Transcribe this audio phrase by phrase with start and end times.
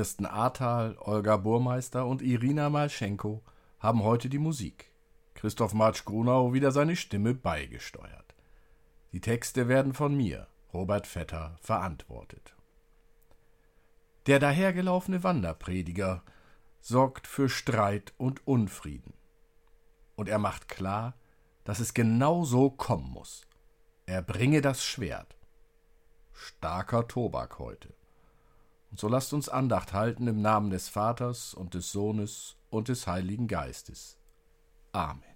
[0.00, 3.42] Kirsten Ahrtal, Olga Burmeister und Irina Malschenko
[3.80, 4.86] haben heute die Musik.
[5.34, 8.34] Christoph Marsch-Grunau wieder seine Stimme beigesteuert.
[9.12, 12.54] Die Texte werden von mir, Robert Vetter, verantwortet.
[14.24, 16.22] Der dahergelaufene Wanderprediger
[16.80, 19.12] sorgt für Streit und Unfrieden.
[20.16, 21.12] Und er macht klar,
[21.64, 23.46] dass es genau so kommen muss.
[24.06, 25.36] Er bringe das Schwert.
[26.32, 27.99] Starker Tobak heute.
[28.90, 33.06] Und so lasst uns Andacht halten im Namen des Vaters und des Sohnes und des
[33.06, 34.18] Heiligen Geistes.
[34.92, 35.29] Amen.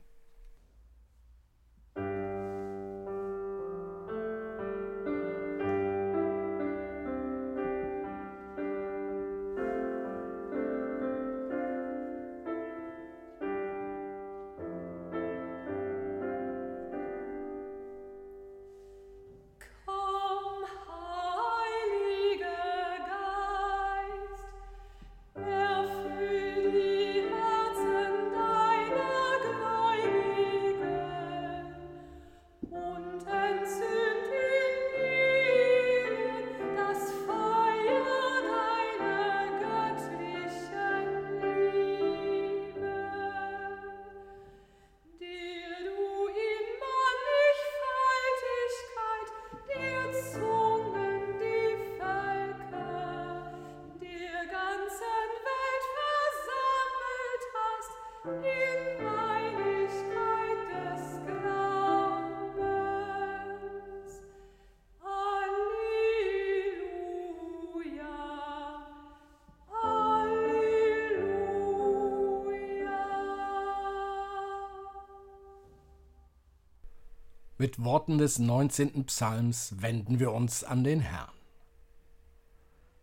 [77.65, 79.07] Mit Worten des 19.
[79.07, 81.33] Psalms wenden wir uns an den Herrn.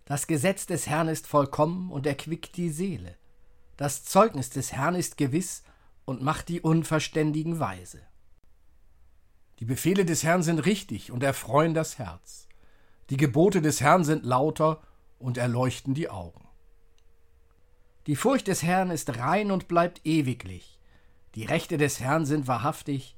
[0.05, 3.17] Das Gesetz des Herrn ist vollkommen und erquickt die Seele.
[3.75, 5.63] Das Zeugnis des Herrn ist gewiss
[6.05, 8.03] und macht die Unverständigen weise.
[9.57, 12.47] Die Befehle des Herrn sind richtig und erfreuen das Herz.
[13.09, 14.83] Die Gebote des Herrn sind lauter
[15.17, 16.47] und erleuchten die Augen.
[18.05, 20.77] Die Furcht des Herrn ist rein und bleibt ewiglich.
[21.33, 23.15] Die Rechte des Herrn sind wahrhaftig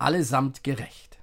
[0.00, 1.18] allesamt gerecht.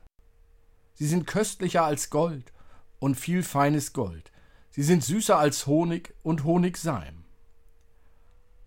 [0.94, 2.54] Sie sind köstlicher als Gold
[3.00, 4.32] und viel feines Gold.
[4.70, 7.24] Sie sind süßer als Honig und Honigseim.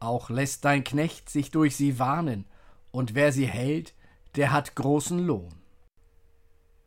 [0.00, 2.46] Auch lässt dein Knecht sich durch sie warnen,
[2.90, 3.94] und wer sie hält,
[4.34, 5.54] der hat großen Lohn.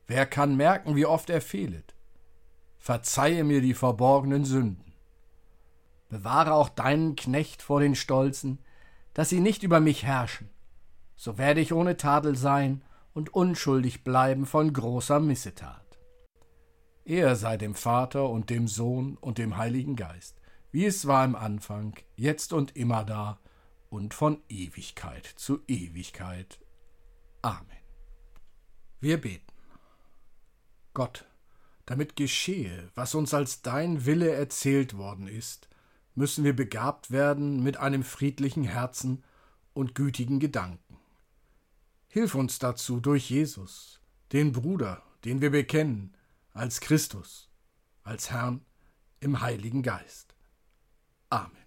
[0.07, 1.93] Wer kann merken, wie oft er fehlet?
[2.77, 4.93] Verzeihe mir die verborgenen Sünden.
[6.09, 8.59] Bewahre auch deinen Knecht vor den Stolzen,
[9.13, 10.49] dass sie nicht über mich herrschen.
[11.15, 12.81] So werde ich ohne Tadel sein
[13.13, 15.99] und unschuldig bleiben von großer Missetat.
[17.05, 21.35] Er sei dem Vater und dem Sohn und dem Heiligen Geist, wie es war im
[21.35, 23.39] Anfang, jetzt und immer da
[23.89, 26.59] und von Ewigkeit zu Ewigkeit.
[27.41, 27.67] Amen.
[28.99, 29.53] Wir beten.
[30.93, 31.25] Gott,
[31.85, 35.67] damit geschehe, was uns als dein Wille erzählt worden ist,
[36.15, 39.23] müssen wir begabt werden mit einem friedlichen Herzen
[39.73, 40.97] und gütigen Gedanken.
[42.13, 43.99] Hilf uns dazu durch Jesus,
[44.33, 46.15] den Bruder, den wir bekennen,
[46.51, 47.49] als Christus,
[48.03, 48.63] als Herrn
[49.19, 50.35] im Heiligen Geist.
[51.31, 51.62] Amen.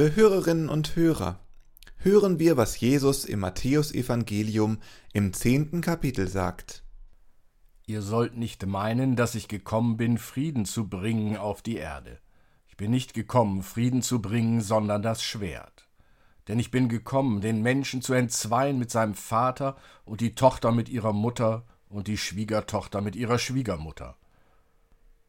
[0.00, 1.40] Liebe Hörerinnen und Hörer,
[1.98, 4.78] hören wir, was Jesus im Matthäusevangelium
[5.12, 6.84] im zehnten Kapitel sagt.
[7.84, 12.18] Ihr sollt nicht meinen, dass ich gekommen bin, Frieden zu bringen auf die Erde.
[12.66, 15.86] Ich bin nicht gekommen, Frieden zu bringen, sondern das Schwert.
[16.48, 19.76] Denn ich bin gekommen, den Menschen zu entzweien mit seinem Vater
[20.06, 24.16] und die Tochter mit ihrer Mutter und die Schwiegertochter mit ihrer Schwiegermutter.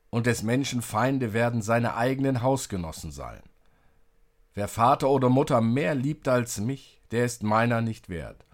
[0.09, 3.41] Und des Menschen Feinde werden seine eigenen Hausgenossen sein.
[4.53, 8.45] Wer Vater oder Mutter mehr liebt als mich, der ist meiner nicht wert.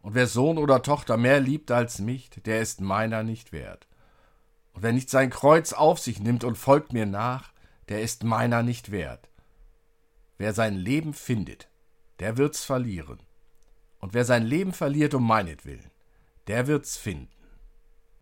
[0.00, 3.86] Und wer Sohn oder Tochter mehr liebt als mich, der ist meiner nicht wert.
[4.72, 7.52] Und wer nicht sein Kreuz auf sich nimmt und folgt mir nach,
[7.88, 9.28] der ist meiner nicht wert.
[10.38, 11.68] Wer sein Leben findet,
[12.20, 13.18] der wird's verlieren.
[13.98, 15.90] Und wer sein Leben verliert um meinetwillen,
[16.46, 17.28] der wird's finden.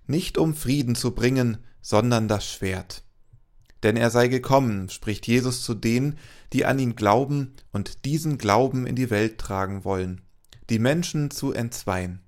[0.07, 3.05] Nicht um Frieden zu bringen, sondern das Schwert.
[3.83, 6.19] Denn er sei gekommen, spricht Jesus zu denen,
[6.53, 10.23] die an ihn glauben und diesen Glauben in die Welt tragen wollen,
[10.69, 12.21] die Menschen zu entzweien.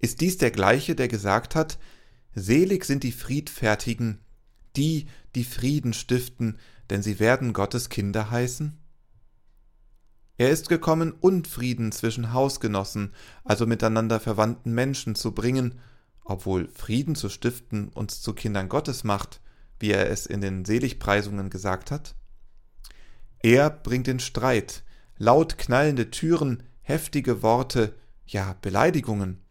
[0.00, 1.78] Ist dies der gleiche, der gesagt hat,
[2.34, 4.20] Selig sind die Friedfertigen,
[4.76, 6.58] die, die Frieden stiften,
[6.90, 8.78] denn sie werden Gottes Kinder heißen?
[10.38, 15.80] Er ist gekommen, Unfrieden zwischen Hausgenossen, also miteinander verwandten Menschen zu bringen,
[16.24, 19.40] obwohl Frieden zu stiften uns zu Kindern Gottes macht,
[19.78, 22.14] wie er es in den Seligpreisungen gesagt hat?
[23.42, 24.82] Er bringt den Streit,
[25.18, 27.94] laut knallende Türen, heftige Worte,
[28.26, 29.44] ja Beleidigungen.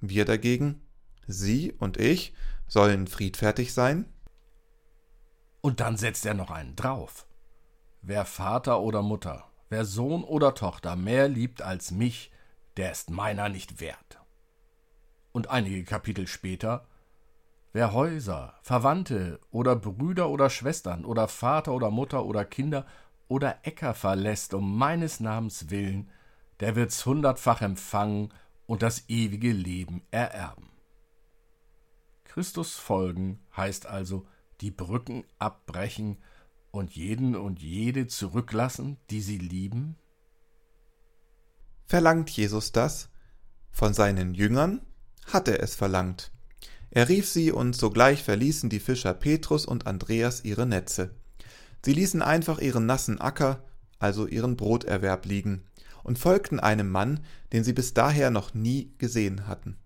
[0.00, 0.80] Wir dagegen,
[1.26, 2.34] Sie und ich,
[2.66, 4.06] sollen friedfertig sein?
[5.60, 7.26] Und dann setzt er noch einen drauf.
[8.02, 12.30] Wer Vater oder Mutter, wer Sohn oder Tochter mehr liebt als mich,
[12.76, 14.20] der ist meiner nicht wert.
[15.32, 16.86] Und einige Kapitel später
[17.74, 22.86] Wer Häuser, Verwandte oder Brüder oder Schwestern oder Vater oder Mutter oder Kinder
[23.26, 26.08] oder Äcker verlässt um meines Namens willen,
[26.60, 28.32] der wird's hundertfach empfangen
[28.66, 30.70] und das ewige Leben ererben.
[32.22, 34.24] Christus folgen heißt also
[34.60, 36.18] die Brücken abbrechen
[36.70, 39.96] und jeden und jede zurücklassen, die sie lieben?
[41.86, 43.10] Verlangt Jesus das?
[43.72, 44.86] Von seinen Jüngern
[45.26, 46.33] hat er es verlangt.
[46.94, 51.10] Er rief sie, und sogleich verließen die Fischer Petrus und Andreas ihre Netze.
[51.84, 53.64] Sie ließen einfach ihren nassen Acker,
[53.98, 55.64] also ihren Broterwerb liegen,
[56.04, 57.18] und folgten einem Mann,
[57.52, 59.76] den sie bis daher noch nie gesehen hatten.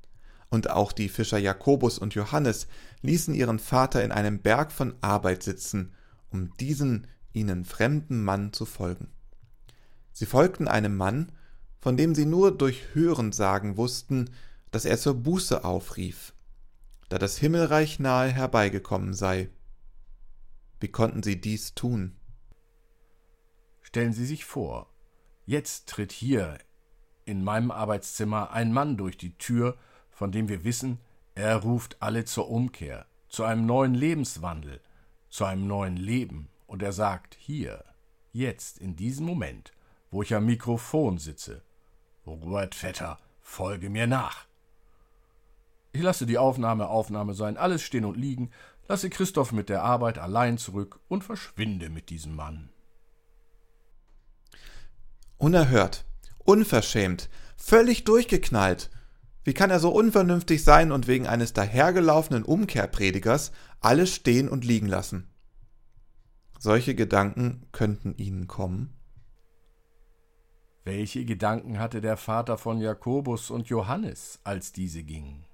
[0.50, 2.66] Und auch die Fischer Jakobus und Johannes
[3.00, 5.94] ließen ihren Vater in einem Berg von Arbeit sitzen,
[6.30, 9.08] um diesen ihnen fremden Mann zu folgen.
[10.12, 11.32] Sie folgten einem Mann,
[11.80, 14.28] von dem sie nur durch Hörensagen wussten,
[14.70, 16.34] dass er zur Buße aufrief
[17.08, 19.48] da das Himmelreich nahe herbeigekommen sei.
[20.80, 22.16] Wie konnten sie dies tun?
[23.80, 24.92] Stellen Sie sich vor,
[25.46, 26.58] jetzt tritt hier
[27.24, 29.78] in meinem Arbeitszimmer ein Mann durch die Tür,
[30.10, 30.98] von dem wir wissen,
[31.34, 34.80] er ruft alle zur Umkehr, zu einem neuen Lebenswandel,
[35.30, 37.84] zu einem neuen Leben, und er sagt hier,
[38.32, 39.72] jetzt, in diesem Moment,
[40.10, 41.62] wo ich am Mikrofon sitze,
[42.26, 44.46] Robert Vetter, folge mir nach.
[45.98, 48.52] Ich lasse die Aufnahme Aufnahme sein, alles stehen und liegen,
[48.86, 52.68] lasse Christoph mit der Arbeit allein zurück und verschwinde mit diesem Mann.
[55.38, 56.04] Unerhört,
[56.44, 58.90] unverschämt, völlig durchgeknallt.
[59.42, 63.50] Wie kann er so unvernünftig sein und wegen eines dahergelaufenen Umkehrpredigers
[63.80, 65.28] alles stehen und liegen lassen?
[66.60, 68.94] Solche Gedanken könnten Ihnen kommen.
[70.84, 75.47] Welche Gedanken hatte der Vater von Jakobus und Johannes, als diese gingen?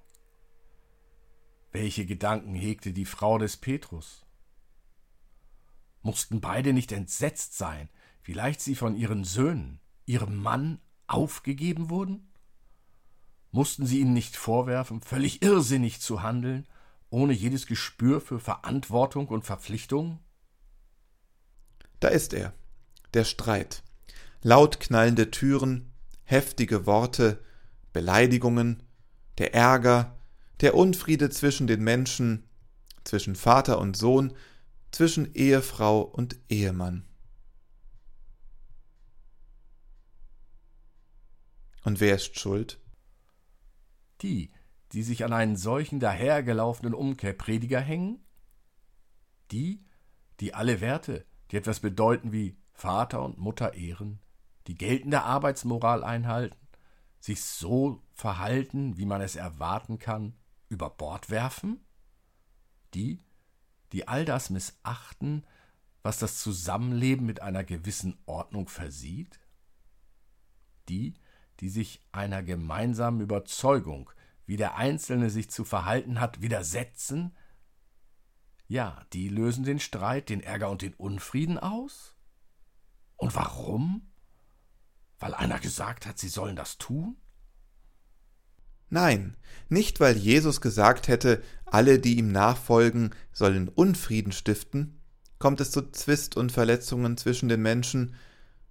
[1.74, 4.24] Welche Gedanken hegte die Frau des Petrus?
[6.02, 7.88] Mussten beide nicht entsetzt sein,
[8.22, 10.78] wie leicht sie von ihren Söhnen, ihrem Mann,
[11.08, 12.30] aufgegeben wurden?
[13.50, 16.64] Mussten sie ihnen nicht vorwerfen, völlig irrsinnig zu handeln,
[17.10, 20.20] ohne jedes Gespür für Verantwortung und Verpflichtung?
[21.98, 22.54] Da ist er,
[23.14, 23.82] der Streit.
[24.42, 25.90] Laut knallende Türen,
[26.22, 27.42] heftige Worte,
[27.92, 28.84] Beleidigungen,
[29.38, 30.16] der Ärger,
[30.64, 32.48] der Unfriede zwischen den Menschen,
[33.04, 34.32] zwischen Vater und Sohn,
[34.92, 37.04] zwischen Ehefrau und Ehemann.
[41.84, 42.80] Und wer ist schuld?
[44.22, 44.52] Die,
[44.92, 48.24] die sich an einen solchen dahergelaufenen Umkehrprediger hängen?
[49.50, 49.84] Die,
[50.40, 54.22] die alle Werte, die etwas bedeuten wie Vater und Mutter ehren,
[54.66, 56.56] die geltende Arbeitsmoral einhalten,
[57.20, 60.38] sich so verhalten, wie man es erwarten kann,
[60.74, 61.80] über Bord werfen?
[62.92, 63.22] Die,
[63.92, 65.46] die all das missachten,
[66.02, 69.40] was das Zusammenleben mit einer gewissen Ordnung versieht?
[70.88, 71.14] Die,
[71.60, 74.10] die sich einer gemeinsamen Überzeugung,
[74.46, 77.34] wie der Einzelne sich zu verhalten hat, widersetzen?
[78.66, 82.14] Ja, die lösen den Streit, den Ärger und den Unfrieden aus?
[83.16, 84.10] Und warum?
[85.18, 87.16] Weil einer gesagt hat, sie sollen das tun?
[88.94, 89.36] Nein,
[89.68, 95.00] nicht weil Jesus gesagt hätte, alle, die ihm nachfolgen, sollen Unfrieden stiften,
[95.40, 98.14] kommt es zu Zwist und Verletzungen zwischen den Menschen,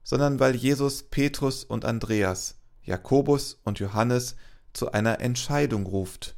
[0.01, 4.37] sondern weil Jesus Petrus und Andreas, Jakobus und Johannes
[4.71, 6.37] zu einer Entscheidung ruft.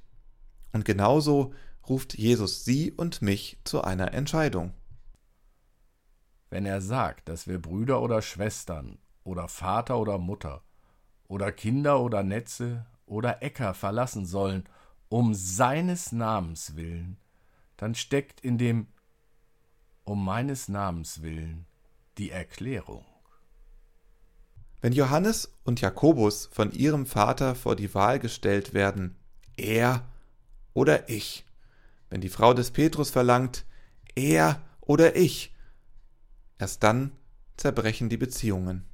[0.74, 1.54] Und genauso
[1.88, 4.74] ruft Jesus sie und mich zu einer Entscheidung.
[6.50, 10.64] Wenn er sagt, dass wir Brüder oder Schwestern oder Vater oder Mutter
[11.28, 14.68] oder Kinder oder Netze oder Äcker verlassen sollen,
[15.10, 17.18] um seines Namens willen,
[17.78, 18.88] dann steckt in dem
[20.04, 21.66] um meines Namens willen
[22.18, 23.06] die Erklärung.
[24.82, 29.16] Wenn Johannes und Jakobus von ihrem Vater vor die Wahl gestellt werden,
[29.58, 30.08] er
[30.74, 31.46] oder ich,
[32.10, 33.66] wenn die Frau des Petrus verlangt,
[34.14, 35.56] er oder ich,
[36.60, 37.12] erst dann
[37.58, 38.86] zerbrechen die Beziehungen.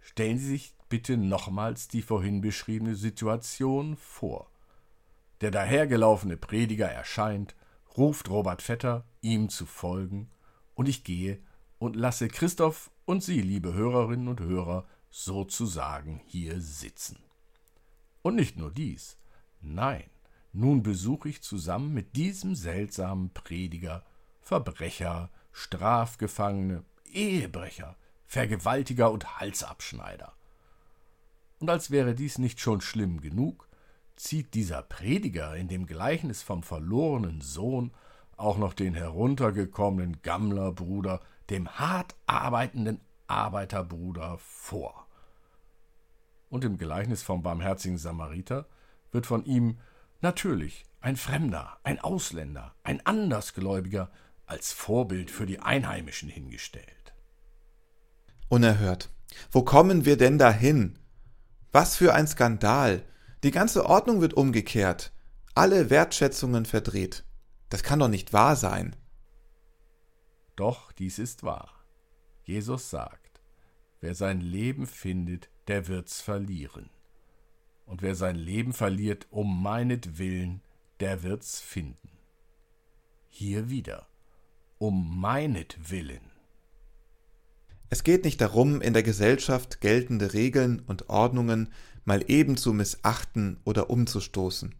[0.00, 4.48] Stellen Sie sich bitte nochmals die vorhin beschriebene Situation vor.
[5.40, 7.56] Der dahergelaufene Prediger erscheint,
[7.96, 10.30] ruft Robert Vetter, ihm zu folgen,
[10.74, 11.40] und ich gehe
[11.80, 17.18] und lasse Christoph und Sie, liebe Hörerinnen und Hörer, sozusagen hier sitzen.
[18.22, 19.18] Und nicht nur dies,
[19.60, 20.04] nein,
[20.52, 24.04] nun besuche ich zusammen mit diesem seltsamen Prediger
[24.42, 27.96] Verbrecher, Strafgefangene, Ehebrecher,
[28.26, 30.34] Vergewaltiger und Halsabschneider.
[31.58, 33.68] Und als wäre dies nicht schon schlimm genug,
[34.16, 37.92] zieht dieser Prediger in dem Gleichnis vom verlorenen Sohn
[38.36, 41.20] auch noch den heruntergekommenen Gammlerbruder,
[41.50, 45.06] dem hart arbeitenden Arbeiterbruder vor.
[46.48, 48.66] Und im Gleichnis vom barmherzigen Samariter
[49.12, 49.78] wird von ihm
[50.20, 54.10] natürlich ein Fremder, ein Ausländer, ein Andersgläubiger
[54.46, 57.14] als Vorbild für die Einheimischen hingestellt.
[58.48, 59.10] Unerhört.
[59.50, 60.98] Wo kommen wir denn dahin?
[61.74, 63.04] Was für ein Skandal!
[63.42, 65.12] Die ganze Ordnung wird umgekehrt,
[65.56, 67.24] alle Wertschätzungen verdreht.
[67.68, 68.94] Das kann doch nicht wahr sein.
[70.54, 71.84] Doch dies ist wahr.
[72.44, 73.42] Jesus sagt,
[74.00, 76.90] wer sein Leben findet, der wird's verlieren.
[77.86, 80.62] Und wer sein Leben verliert um meinetwillen,
[81.00, 82.12] der wird's finden.
[83.30, 84.06] Hier wieder,
[84.78, 86.33] um meinetwillen.
[87.94, 91.72] Es geht nicht darum, in der Gesellschaft geltende Regeln und Ordnungen
[92.04, 94.74] mal eben zu missachten oder umzustoßen.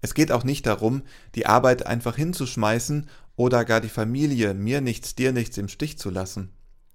[0.00, 1.02] Es geht auch nicht darum,
[1.34, 6.08] die Arbeit einfach hinzuschmeißen oder gar die Familie mir nichts, dir nichts im Stich zu
[6.08, 6.48] lassen.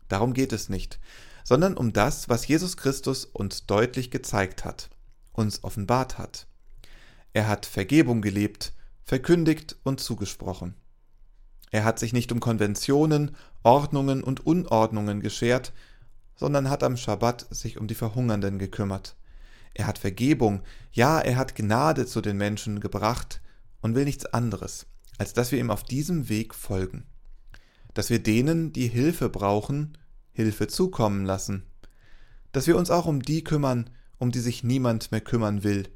[0.08, 1.00] Darum geht es nicht,
[1.44, 4.90] sondern um das, was Jesus Christus uns deutlich gezeigt hat,
[5.34, 6.48] uns offenbart hat.
[7.34, 10.74] Er hat Vergebung gelebt, verkündigt und zugesprochen.
[11.70, 13.36] Er hat sich nicht um Konventionen,
[13.68, 15.74] Ordnungen und Unordnungen geschert,
[16.38, 19.18] sondern hat am Schabbat sich um die Verhungernden gekümmert.
[19.74, 20.62] Er hat Vergebung,
[20.94, 23.42] ja, er hat Gnade zu den Menschen gebracht
[23.82, 24.86] und will nichts anderes,
[25.18, 27.08] als dass wir ihm auf diesem Weg folgen.
[27.94, 29.98] Dass wir denen, die Hilfe brauchen,
[30.32, 31.64] Hilfe zukommen lassen.
[32.54, 35.90] Dass wir uns auch um die kümmern, um die sich niemand mehr kümmern will.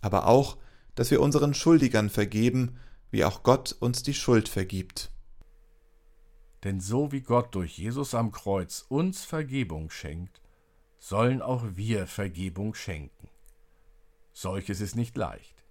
[0.00, 0.56] Aber auch,
[0.94, 2.78] dass wir unseren Schuldigern vergeben,
[3.10, 5.09] wie auch Gott uns die Schuld vergibt.
[6.64, 10.40] Denn so wie Gott durch Jesus am Kreuz uns Vergebung schenkt,
[10.98, 13.28] sollen auch wir Vergebung schenken.
[14.32, 15.64] Solches ist nicht leicht.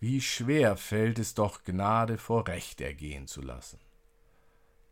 [0.00, 3.80] Wie schwer fällt es doch, Gnade vor Recht ergehen zu lassen.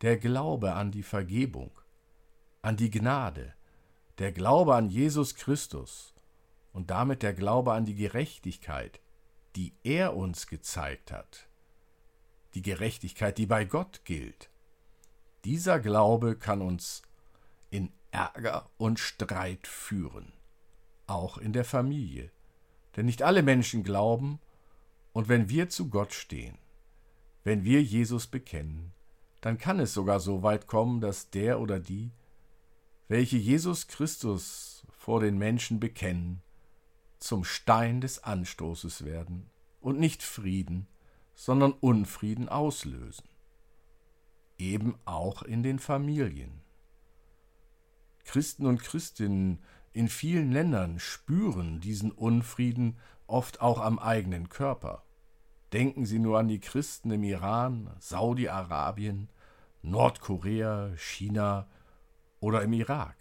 [0.01, 1.71] Der Glaube an die Vergebung,
[2.61, 3.53] an die Gnade,
[4.17, 6.13] der Glaube an Jesus Christus
[6.73, 8.99] und damit der Glaube an die Gerechtigkeit,
[9.55, 11.47] die er uns gezeigt hat,
[12.55, 14.49] die Gerechtigkeit, die bei Gott gilt,
[15.45, 17.01] dieser Glaube kann uns
[17.69, 20.31] in Ärger und Streit führen,
[21.05, 22.31] auch in der Familie.
[22.95, 24.39] Denn nicht alle Menschen glauben,
[25.11, 26.57] und wenn wir zu Gott stehen,
[27.43, 28.93] wenn wir Jesus bekennen,
[29.41, 32.11] dann kann es sogar so weit kommen, dass der oder die,
[33.09, 36.41] welche Jesus Christus vor den Menschen bekennen,
[37.19, 39.49] zum Stein des Anstoßes werden
[39.81, 40.87] und nicht Frieden,
[41.35, 43.32] sondern Unfrieden auslösen
[44.71, 46.61] eben auch in den Familien.
[48.23, 49.59] Christen und Christinnen
[49.91, 52.97] in vielen Ländern spüren diesen Unfrieden
[53.27, 55.03] oft auch am eigenen Körper.
[55.71, 59.29] Denken Sie nur an die Christen im Iran, Saudi-Arabien,
[59.81, 61.67] Nordkorea, China
[62.39, 63.15] oder im Irak.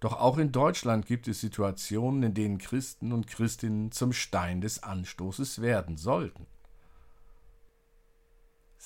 [0.00, 4.82] Doch auch in Deutschland gibt es Situationen, in denen Christen und Christinnen zum Stein des
[4.82, 6.46] Anstoßes werden sollten.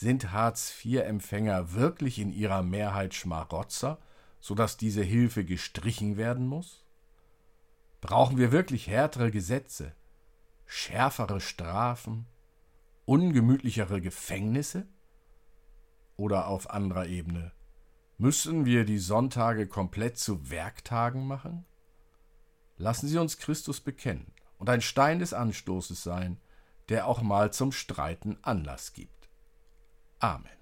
[0.00, 3.98] Sind Hartz-IV-Empfänger wirklich in ihrer Mehrheit Schmarotzer,
[4.40, 6.86] sodass diese Hilfe gestrichen werden muss?
[8.00, 9.92] Brauchen wir wirklich härtere Gesetze,
[10.64, 12.24] schärfere Strafen,
[13.04, 14.86] ungemütlichere Gefängnisse?
[16.16, 17.52] Oder auf anderer Ebene
[18.16, 21.66] Müssen wir die Sonntage komplett zu Werktagen machen?
[22.78, 26.40] Lassen Sie uns Christus bekennen und ein Stein des Anstoßes sein,
[26.88, 29.19] der auch mal zum Streiten Anlass gibt.
[30.22, 30.59] Amen.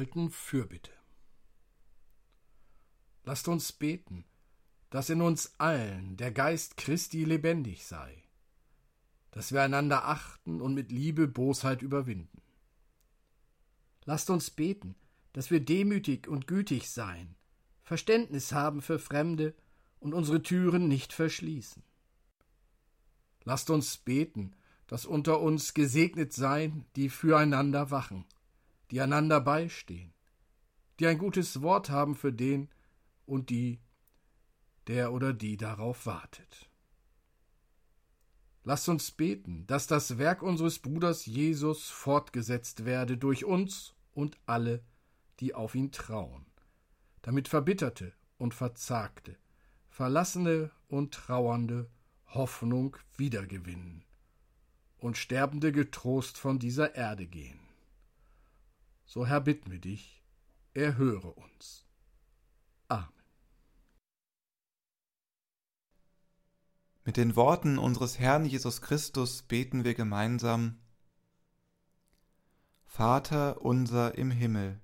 [0.00, 0.92] Wir halten Fürbitte.
[3.24, 4.24] Lasst uns beten,
[4.88, 8.16] dass in uns allen der Geist Christi lebendig sei,
[9.30, 12.40] dass wir einander achten und mit Liebe Bosheit überwinden.
[14.06, 14.94] Lasst uns beten,
[15.34, 17.36] dass wir demütig und gütig sein,
[17.82, 19.54] Verständnis haben für Fremde
[19.98, 21.82] und unsere Türen nicht verschließen.
[23.44, 28.24] Lasst uns beten, dass unter uns gesegnet sein, die füreinander wachen
[28.90, 30.12] die einander beistehen,
[30.98, 32.68] die ein gutes Wort haben für den
[33.26, 33.80] und die,
[34.86, 36.68] der oder die darauf wartet.
[38.62, 44.84] Lasst uns beten, dass das Werk unseres Bruders Jesus fortgesetzt werde durch uns und alle,
[45.40, 46.44] die auf ihn trauen,
[47.22, 49.36] damit Verbitterte und Verzagte,
[49.88, 51.90] Verlassene und Trauernde
[52.26, 54.04] Hoffnung wiedergewinnen
[54.98, 57.58] und Sterbende getrost von dieser Erde gehen.
[59.12, 60.22] So Herr, bitten wir dich,
[60.72, 61.84] erhöre uns.
[62.86, 63.08] Amen.
[67.04, 70.78] Mit den Worten unseres Herrn Jesus Christus beten wir gemeinsam
[72.84, 74.80] Vater unser im Himmel,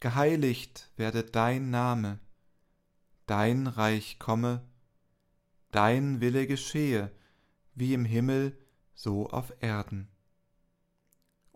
[0.00, 2.20] geheiligt werde dein Name,
[3.26, 4.66] dein Reich komme,
[5.70, 7.14] dein Wille geschehe,
[7.74, 8.58] wie im Himmel,
[8.94, 10.08] so auf Erden.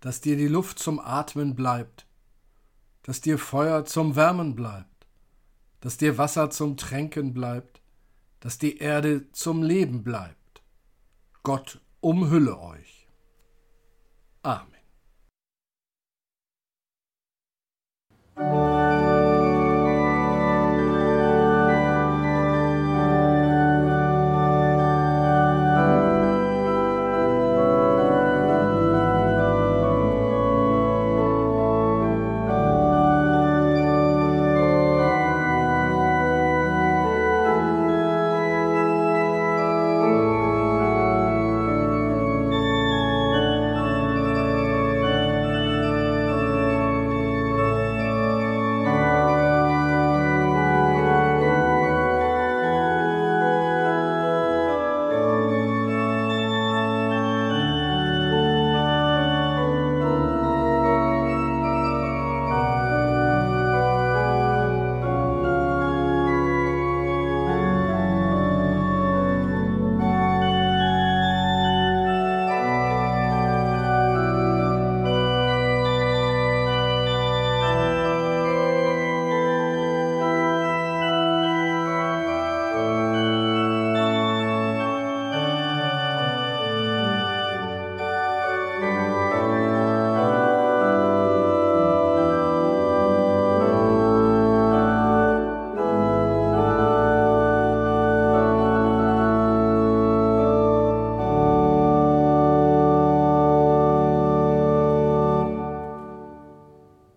[0.00, 2.06] dass dir die Luft zum Atmen bleibt,
[3.02, 5.06] dass dir Feuer zum Wärmen bleibt,
[5.80, 7.80] dass dir Wasser zum Tränken bleibt,
[8.40, 10.62] dass die Erde zum Leben bleibt.
[11.42, 13.08] Gott umhülle euch.
[14.42, 14.77] Amen.